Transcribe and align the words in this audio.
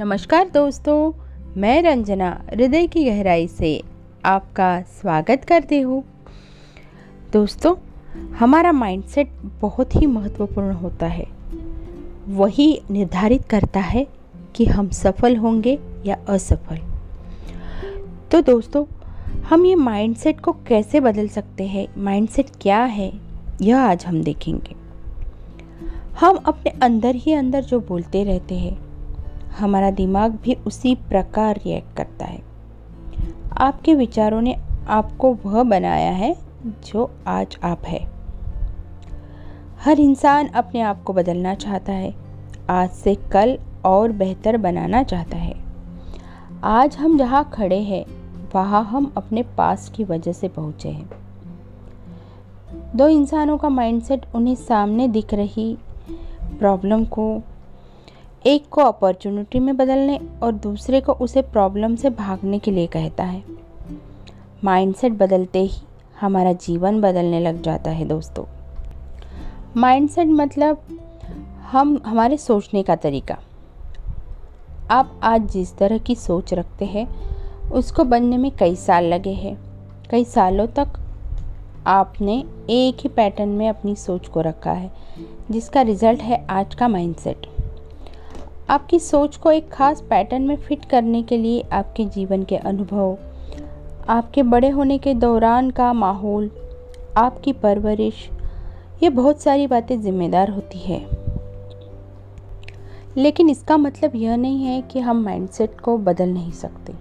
नमस्कार 0.00 0.48
दोस्तों, 0.48 1.12
मैं 1.56 1.82
रंजना, 1.82 2.44
हृदय 2.50 2.86
की 2.86 3.04
गहराई 3.04 3.48
से 3.48 3.82
आपका 4.24 4.82
स्वागत 4.82 5.44
करती 5.48 5.80
हूँ। 5.80 6.04
दोस्तों, 7.32 7.74
हमारा 8.34 8.72
माइंडसेट 8.72 9.30
बहुत 9.60 9.96
ही 9.96 10.06
महत्वपूर्ण 10.06 10.72
होता 10.72 11.06
है। 11.06 11.26
वही 12.28 12.82
निर्धारित 12.90 13.44
करता 13.44 13.80
है 13.80 14.06
कि 14.54 14.64
हम 14.64 14.90
सफल 14.90 15.36
होंगे 15.36 15.78
या 16.06 16.16
असफल। 16.28 16.78
तो 18.30 18.40
दोस्तों, 18.40 18.84
हम 19.42 19.66
ये 19.66 19.74
माइंडसेट 19.74 20.40
को 20.40 20.52
कैसे 20.52 21.00
बदल 21.00 21.28
सकते 21.28 21.66
हैं? 21.66 21.88
माइंडसेट 21.98 22.46
क्या 22.60 22.82
है? 22.82 23.12
यह 23.62 23.78
आज 23.78 24.06
हम 24.06 24.22
देखेंगे। 24.22 24.74
हम 26.20 26.36
अपने 26.36 26.70
अंदर 26.82 27.14
ही 27.14 27.32
अंदर 27.32 27.64
जो 27.64 27.80
बोलते 27.80 28.24
रहते 28.24 28.54
हैं 28.54 28.89
हमारा 29.58 29.90
दिमाग 29.90 30.38
भी 30.42 30.54
उसी 30.54 30.94
प्रकार 30.94 31.56
रिएक्ट 31.56 31.96
करता 31.96 32.24
है। 32.24 32.42
आपके 33.58 33.94
विचारों 33.94 34.40
ने 34.40 34.56
आपको 34.88 35.38
वह 35.46 35.62
बनाया 35.62 36.10
है 36.10 36.36
जो 36.66 37.10
आज 37.26 37.58
आप 37.64 37.82
है। 37.84 38.10
हर 39.84 40.00
इंसान 40.00 40.46
अपने 40.46 40.80
आप 40.80 41.02
को 41.02 41.12
बदलना 41.12 41.54
चाहता 41.54 41.92
है। 41.92 42.14
आज 42.70 42.90
से 42.90 43.14
कल 43.14 43.58
और 43.84 44.12
बेहतर 44.12 44.56
बनाना 44.56 45.02
चाहता 45.02 45.36
है। 45.36 45.54
आज 46.64 46.96
हम 46.96 47.18
जहाँ 47.18 47.50
खड़े 47.52 47.78
हैं, 47.78 48.04
वहाँ 48.54 48.84
हम 48.84 49.12
अपने 49.16 49.42
पास 49.42 49.92
की 49.96 50.04
वजह 50.04 50.32
से 50.32 50.48
पहुँचे 50.48 50.88
हैं। 50.88 51.10
दो 52.96 53.08
इंसानों 53.08 53.58
का 53.58 53.68
माइंडसेट 53.68 54.26
उन्हें 54.34 54.54
सामने 54.54 55.08
दिख 55.08 55.34
रही 55.34 55.78
प्रॉब्लम 56.58 57.04
को 57.04 57.42
एक 58.46 58.68
को 58.70 58.80
अपॉर्चुनिटी 58.80 59.58
में 59.58 59.76
बदलने 59.76 60.20
और 60.42 60.52
दूसरे 60.52 61.00
को 61.00 61.12
उसे 61.12 61.42
प्रॉब्लम 61.42 61.96
से 61.96 62.10
भागने 62.10 62.58
के 62.58 62.70
लिए 62.70 62.86
कहता 62.86 63.24
है। 63.24 63.42
माइंडसेट 64.64 65.12
बदलते 65.12 65.58
ही 65.58 65.80
हमारा 66.20 66.52
जीवन 66.52 67.00
बदलने 67.00 67.40
लग 67.40 67.62
जाता 67.62 67.90
है 67.90 68.04
दोस्तों। 68.04 68.44
माइंडसेट 69.76 70.28
मतलब 70.28 70.82
हम, 71.62 72.02
हमारे 72.06 72.36
सोचने 72.36 72.82
का 72.82 72.96
तरीका। 72.96 73.38
आप 74.90 75.20
आज 75.22 75.50
जिस 75.50 75.76
तरह 75.76 75.98
की 75.98 76.14
सोच 76.14 76.54
रखते 76.54 76.84
हैं, 76.84 77.08
उसको 77.70 78.04
बनने 78.04 78.36
में 78.36 78.50
कई 78.50 78.76
साल 78.76 79.04
लगे 79.04 79.32
हैं। 79.32 79.58
कई 80.10 80.24
सालों 80.24 80.66
तक 80.66 80.88
आपने 81.86 82.44
एक 82.70 82.96
ही 83.00 83.08
पैटर्न 83.08 83.48
में 83.48 83.68
अपनी 83.68 83.96
सोच 83.96 84.28
को 84.28 84.40
रखा 84.40 84.72
है, 84.72 84.90
जिसका 85.50 85.82
रिज़ल्ट 85.82 86.20
है 86.20 86.46
आज 86.50 86.74
का 86.74 86.88
माइंडसेट 86.88 87.49
आपकी 88.70 88.98
सोच 88.98 89.36
को 89.36 89.50
एक 89.50 89.70
खास 89.70 90.00
पैटर्न 90.00 90.42
में 90.42 90.56
फिट 90.56 90.84
करने 90.84 91.22
के 91.22 91.36
लिए 91.36 91.60
आपके 91.72 92.04
जीवन 92.04 92.42
के 92.42 92.56
अनुभव, 92.56 93.18
आपके 94.08 94.42
बड़े 94.42 94.68
होने 94.68 94.98
के 94.98 95.14
दौरान 95.14 95.70
का 95.70 95.92
माहौल, 95.92 96.50
आपकी 97.16 97.52
परवरिश, 97.52 98.30
ये 99.02 99.10
बहुत 99.10 99.40
सारी 99.40 99.66
बातें 99.66 100.02
जिम्मेदार 100.02 100.50
होती 100.50 100.78
है। 100.78 101.06
लेकिन 103.16 103.50
इसका 103.50 103.76
मतलब 103.76 104.16
यह 104.16 104.36
नहीं 104.36 104.64
है 104.64 104.82
कि 104.82 105.00
हम 105.00 105.24
माइंडसेट 105.24 105.80
को 105.80 105.98
बदल 105.98 106.28
नहीं 106.28 106.52
सकते। 106.52 106.92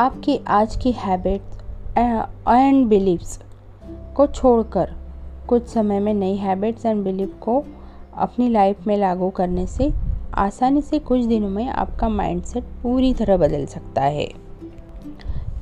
आपकी 0.00 0.40
आज 0.48 0.76
की 0.76 0.92
हैबिट्स 0.92 1.58
एंड 2.48 2.86
बिलीव्स 2.86 3.40
को 4.16 4.26
छोड़कर 4.26 4.94
कुछ 5.48 5.66
समय 5.66 6.00
में 6.00 6.14
नई 6.14 6.36
हैबिट्स 6.36 6.86
एंड 6.86 7.04
बिलीव 7.04 7.38
को 7.40 7.64
अपनी 8.16 8.48
लाइफ 8.48 8.86
में 8.86 8.96
लागू 8.96 9.30
करने 9.30 9.66
से 9.66 10.05
आसानी 10.38 10.82
से 10.82 10.98
कुछ 10.98 11.24
दिनों 11.24 11.48
में 11.48 11.68
आपका 11.68 12.08
माइंडसेट 12.08 12.64
पूरी 12.64 13.14
तरह 13.14 13.36
बदल 13.36 13.66
सकता 13.66 14.02
है। 14.02 14.28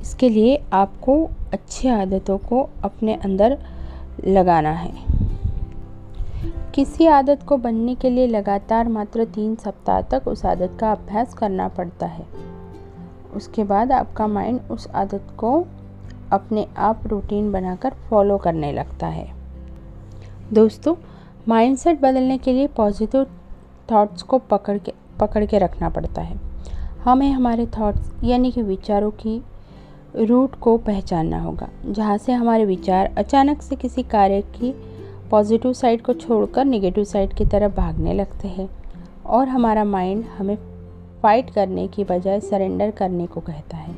इसके 0.01 0.29
लिए 0.29 0.63
आपको 0.73 1.29
अच्छी 1.53 1.87
आदतों 1.87 2.37
को 2.37 2.69
अपने 2.83 3.13
अंदर 3.15 3.57
लगाना 4.27 4.71
है। 4.71 4.93
किसी 6.75 7.07
आदत 7.07 7.43
को 7.43 7.57
बनने 7.57 7.95
के 7.95 8.09
लिए 8.09 8.27
लगातार 8.27 8.87
मात्र 8.87 9.25
तीन 9.25 9.55
सप्ताह 9.55 10.01
तक 10.01 10.27
उस 10.27 10.45
आदत 10.45 10.77
का 10.79 10.91
अभ्यास 10.91 11.33
करना 11.33 11.67
पड़ता 11.67 12.05
है। 12.05 12.25
उसके 13.35 13.63
बाद 13.63 13.91
आपका 13.91 14.27
माइंड 14.27 14.59
उस 14.71 14.87
आदत 14.87 15.27
को 15.37 15.65
अपने 16.31 16.67
आप 16.77 17.07
रूटीन 17.07 17.51
बनाकर 17.51 17.89
फॉलो 17.89 18.37
करने 18.37 18.71
लगता 18.71 19.07
है। 19.07 19.27
दोस्तों 20.53 20.95
माइंडसेट 21.47 22.01
बदलने 22.01 22.37
के 22.37 22.53
लिए 22.53 22.67
पॉजिटिव 22.67 23.25
थॉट्स 23.91 24.21
को 24.21 24.37
पकड़ 24.39 24.77
के 24.77 24.93
पकड़ 25.19 25.45
के 25.45 25.59
रखना 25.59 25.89
पड़ता 25.89 26.21
है। 26.21 26.39
हमें 27.03 27.31
हमारे 27.31 27.65
थॉट्स 27.67 28.11
यानी 28.23 28.51
कि 28.51 28.61
विचारों 28.61 29.11
की 29.11 29.41
रूट 30.17 30.55
को 30.55 30.77
पहचानना 30.77 31.39
होगा, 31.39 31.67
जहाँ 31.85 32.17
से 32.17 32.31
हमारे 32.31 32.65
विचार 32.65 33.13
अचानक 33.17 33.61
से 33.61 33.75
किसी 33.75 34.03
कार्य 34.03 34.41
की 34.41 34.73
पॉजिटिव 35.31 35.73
साइड 35.73 36.01
को 36.01 36.13
छोड़कर 36.13 36.65
नेगेटिव 36.65 37.03
साइड 37.03 37.33
की 37.33 37.45
तरफ़ 37.45 37.75
भागने 37.75 38.13
लगते 38.13 38.47
हैं 38.47 38.69
और 39.25 39.47
हमारा 39.47 39.83
माइंड 39.83 40.23
हमें 40.37 40.57
फाइट 41.23 41.49
करने 41.49 41.87
की 41.87 42.03
बजाय 42.03 42.39
सरेंडर 42.39 42.91
करने 42.91 43.25
को 43.27 43.41
कहता 43.41 43.77
है। 43.77 43.95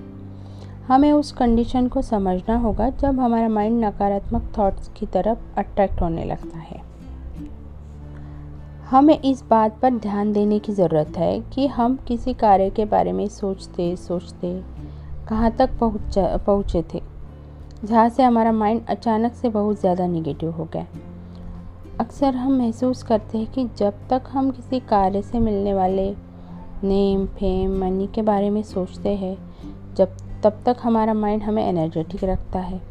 हमें 0.87 1.11
उस 1.11 1.31
कंडीशन 1.31 1.87
को 1.87 2.01
समझना 2.01 2.57
होगा 2.57 2.89
जब 2.89 3.19
हमारा 3.19 3.47
माइंड 3.49 3.83
नकारात्मक 3.85 4.51
थॉट्स 4.57 4.87
की 4.89 5.05
तरफ़ 5.05 5.59
अट्रैक्ट 5.59 6.01
होने 6.01 6.25
लगता 6.25 6.57
है। 6.57 6.81
हमें 8.91 9.21
इस 9.21 9.43
बात 9.49 9.79
पर 9.81 9.89
ध्यान 9.93 10.31
देने 10.33 10.59
की 10.59 10.73
ज़रूरत 10.73 11.17
है 11.17 11.39
कि 11.41 11.67
हम 11.67 11.95
किसी 12.07 12.33
कार्य 12.33 12.69
के 12.69 12.85
बारे 12.85 13.11
में 13.11 13.27
सोचते 13.27 13.95
सोचते 13.95 14.51
कहाँ 15.29 15.51
तक 15.51 15.69
पहुँच, 15.79 16.15
पहुँचे 16.17 16.83
थे। 16.93 17.01
जहाँ 17.83 18.09
से 18.09 18.23
हमारा 18.23 18.51
माइंड 18.51 18.85
अचानक 18.89 19.33
से 19.33 19.49
बहुत 19.49 19.79
ज़्यादा 19.79 20.07
निगेटिव 20.07 20.51
हो 20.51 20.65
गया। 20.73 20.85
अक्सर 21.99 22.35
हम 22.35 22.57
महसूस 22.57 23.03
करते 23.03 23.37
हैं 23.37 23.51
कि 23.51 23.69
जब 23.77 23.93
तक 24.09 24.23
हम 24.29 24.51
किसी 24.51 24.79
कार्य 24.79 25.21
से 25.21 25.39
मिलने 25.39 25.73
वाले 25.73 26.09
नेम 26.83 27.25
फेम 27.25 27.77
मनी 27.79 28.07
के 28.07 28.21
बारे 28.21 28.49
में 28.49 28.63
सोचते 28.63 29.15
हैं, 29.15 29.37
जब, 29.95 30.17
तब 30.43 30.61
तक 30.65 30.77
हमारा 30.83 31.13
माइंड 31.13 31.43
हमें 31.43 31.65
एनर्जेटिक 31.67 32.23
रखता 32.23 32.59
है। 32.59 32.81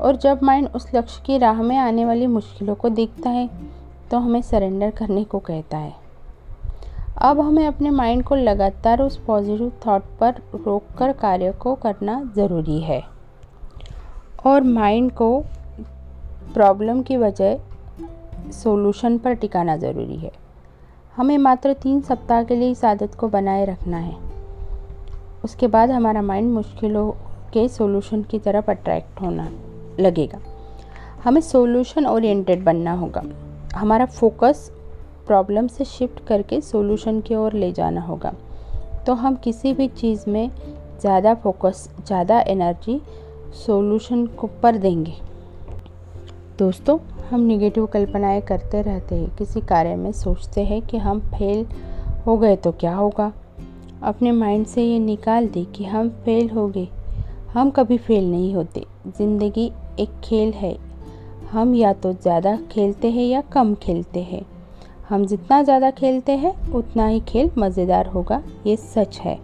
और 0.00 0.16
जब 0.16 0.42
माइंड 0.42 0.68
उस 0.74 0.90
लक्ष्य 0.94 1.22
की 1.26 1.38
राह 1.38 1.62
में 1.62 1.76
आने 1.78 2.04
वाली 2.04 2.26
मुश्किलों 2.26 2.74
को 2.74 2.88
देखता 2.88 3.30
है 3.30 3.74
तो 4.14 4.18
हमें 4.18 4.42
सरेंडर 4.42 4.90
करने 4.90 5.24
को 5.24 5.38
कहता 5.38 5.78
है। 5.78 5.94
अब 7.18 7.40
हमें 7.40 7.66
अपने 7.66 7.90
माइंड 7.90 8.24
को 8.24 8.34
लगातार 8.34 9.02
उस 9.02 9.16
पॉजिटिव 9.16 9.72
थॉट 9.86 10.02
पर 10.20 10.34
रोककर 10.54 11.12
कार्य 11.12 11.52
को 11.52 11.74
करना 11.74 12.32
ज़रूरी 12.36 12.80
है। 12.80 13.02
और 14.46 14.62
माइंड 14.62 15.12
को 15.12 15.40
प्रॉब्लम 16.54 17.02
की 17.02 17.16
वजह 17.16 17.58
सॉल्यूशन 18.50 19.18
पर 19.18 19.32
टिकाना 19.32 19.76
ज़रूरी 19.76 20.16
है। 20.16 20.32
हमें 21.16 21.38
मात्र 21.38 21.72
तीन 21.72 22.00
सप्ताह 22.00 22.44
के 22.44 22.56
लिए 22.56 22.70
इस 22.70 22.84
आदत 22.84 23.14
को 23.14 23.28
बनाए 23.28 23.64
रखना 23.64 23.96
है। 23.96 24.16
उसके 25.44 25.66
बाद 25.66 25.90
हमारा 25.90 26.22
माइंड 26.22 26.52
मुश्किलों 26.52 27.10
के 27.52 27.68
सॉल्यूशन 27.68 28.22
की 28.22 28.38
तरफ़ 28.38 28.70
अट्रैक्ट 28.70 29.20
होना 29.20 29.50
लगेगा। 30.00 30.38
हमें 31.24 31.40
सॉल्यूशन 31.40 32.06
ओरिएंटेड 32.06 32.64
बनना 32.64 32.92
होगा। 32.92 33.22
हमारा 33.74 34.06
फोकस 34.06 34.70
प्रॉब्लम 35.26 35.66
से 35.66 35.84
शिफ्ट 35.84 36.26
करके 36.26 36.60
सॉल्यूशन 36.60 37.20
की 37.20 37.34
ओर 37.34 37.52
ले 37.52 37.72
जाना 37.72 38.00
होगा। 38.00 38.32
तो 39.06 39.14
हम 39.14 39.36
किसी 39.36 39.72
भी 39.72 39.88
चीज़ 39.88 40.30
में 40.30 40.50
ज़्यादा 41.00 41.34
फोकस, 41.34 41.88
ज़्यादा 42.06 42.40
एनर्जी 42.40 43.00
सॉल्यूशन 43.66 44.26
को 44.26 44.46
पर 44.62 44.76
देंगे। 44.76 45.14
दोस्तों, 46.58 46.98
हम 47.30 47.40
निगेटिव 47.40 47.86
कल्पनाएँ 47.86 48.40
करते 48.40 48.82
रहते 48.82 49.14
हैं, 49.14 49.36
किसी 49.36 49.60
कार्य 49.60 49.96
में 49.96 50.12
सोचते 50.12 50.64
हैं 50.64 50.80
कि 50.82 50.98
हम 50.98 51.20
फेल 51.30 51.66
हो 52.26 52.36
गए 52.36 52.56
तो 52.56 52.72
क्या 52.72 52.94
होगा? 52.94 53.32
अपने 54.02 54.32
माइंड 54.32 54.66
से 54.66 54.82
ये 54.82 54.98
निकाल 54.98 55.46
दें 55.48 55.64
कि 55.66 55.84
हम 55.84 56.08
फेल 56.24 56.50
हो 56.50 56.66
गए। 56.68 56.88
हम 57.52 57.70
कभी 57.70 57.98
फेल 57.98 58.30
नहीं 58.30 58.54
होते। 58.54 58.84
ज़िंदगी 59.08 59.72
एक 60.00 60.20
खेल 60.24 60.52
है 60.52 60.76
हम 61.54 61.74
या 61.74 61.92
तो 61.92 62.12
ज़्यादा 62.12 62.56
खेलते 62.70 63.10
हैं 63.10 63.24
या 63.24 63.40
कम 63.40 63.74
खेलते 63.74 64.20
हैं। 64.20 64.40
हम 65.08 65.24
जितना 65.26 65.62
ज़्यादा 65.62 65.90
खेलते 65.90 66.32
हैं, 66.32 66.72
उतना 66.72 67.06
ही 67.06 67.20
खेल 67.20 67.50
मज़ेदार 67.58 68.06
होगा, 68.06 68.42
ये 68.66 68.76
सच 68.76 69.18
है। 69.18 69.38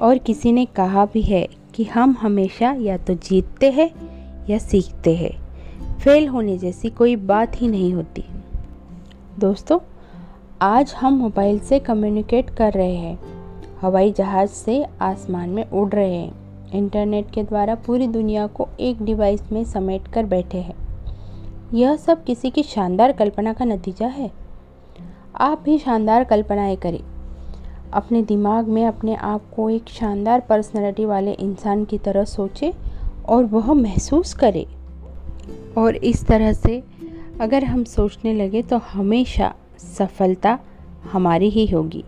और 0.00 0.18
किसी 0.18 0.52
ने 0.52 0.64
कहा 0.64 1.04
भी 1.04 1.22
है 1.22 1.48
कि 1.74 1.84
हम 1.84 2.16
हमेशा 2.20 2.72
या 2.72 2.96
तो 2.96 3.14
जीतते 3.14 3.70
हैं 3.70 3.90
या 4.50 4.58
सीखते 4.58 5.14
हैं। 5.16 5.30
फेल 5.98 6.28
होने 6.28 6.56
जैसी 6.58 6.90
कोई 6.90 7.16
बात 7.16 7.60
ही 7.62 7.68
नहीं 7.68 7.92
होती। 7.94 8.24
दोस्तों, 9.38 9.78
आज 10.62 10.94
हम 11.00 11.14
मोबाइल 11.14 11.58
से 11.58 11.78
कम्युनिकेट 11.78 12.50
कर 12.50 12.72
रहे 12.72 12.94
हैं। 12.94 13.18
हवाई 13.80 14.12
जहाज़ 14.12 14.50
से 14.50 14.84
आसमान 15.00 15.48
में 15.50 15.64
उड़ 15.64 15.88
रहे 15.88 16.14
हैं। 16.14 16.70
इंटरनेट 16.72 17.30
के 17.30 17.42
द्वारा 17.42 17.74
पूरी 17.74 18.06
दुनिया 18.06 18.46
को 18.46 18.68
एक 18.80 19.02
डिवाइस 19.02 19.52
में 19.52 19.64
समेट 19.64 20.08
कर 20.08 20.26
बैठे 20.26 20.58
हैं। 20.58 20.87
यह 21.74 21.96
सब 21.96 22.24
किसी 22.24 22.50
की 22.50 22.62
शानदार 22.62 23.12
कल्पना 23.12 23.52
का 23.52 23.64
नतीजा 23.64 24.06
है। 24.06 24.30
आप 25.36 25.60
भी 25.60 25.78
शानदार 25.78 26.24
कल्पनाएँ 26.24 26.76
करें। 26.76 27.00
अपने 27.92 28.22
दिमाग 28.22 28.68
में 28.68 28.86
अपने 28.86 29.14
आप 29.14 29.42
को 29.56 29.70
एक 29.70 29.88
शानदार 29.88 30.40
पर्सनैलिटी 30.40 31.04
वाले 31.04 31.32
इंसान 31.32 31.84
की 31.84 31.98
तरह 31.98 32.24
सोचे 32.24 32.72
और 33.28 33.44
वह 33.44 33.72
महसूस 33.72 34.34
करें। 34.34 34.66
और 35.78 35.96
इस 35.96 36.24
तरह 36.26 36.52
से 36.52 36.84
अगर 37.40 37.64
हम 37.64 37.84
सोचने 37.84 38.34
लगे 38.34 38.62
तो 38.62 38.78
हमेशा 38.78 39.54
सफलता 39.78 40.58
हमारी 41.12 41.48
ही 41.48 41.66
होगी। 41.66 42.04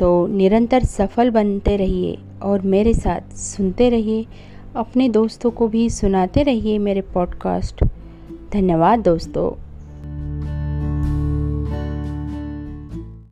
तो 0.00 0.26
निरंतर 0.26 0.84
सफल 0.84 1.30
बनते 1.30 1.76
रहिए 1.76 2.18
और 2.42 2.60
मेरे 2.60 2.94
साथ 2.94 3.36
सुनते 3.36 3.90
रहिए, 3.90 4.26
अपने 4.76 5.08
दोस्तों 5.08 5.50
को 5.50 5.68
भी 5.68 5.90
सुनाते 5.90 6.42
रहिए 6.42 6.78
मेरे 6.78 7.00
पॉडकास्ट 7.00 7.84
धन्यवाद 8.52 8.98
दोस्तों। 8.98 9.67